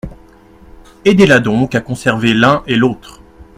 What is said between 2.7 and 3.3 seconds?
l’autre.